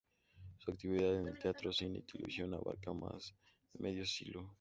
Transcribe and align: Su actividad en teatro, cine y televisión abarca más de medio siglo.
Su 0.57 0.71
actividad 0.71 1.13
en 1.13 1.37
teatro, 1.37 1.71
cine 1.71 1.99
y 1.99 2.11
televisión 2.11 2.55
abarca 2.55 2.91
más 2.91 3.35
de 3.71 3.83
medio 3.83 4.03
siglo. 4.03 4.49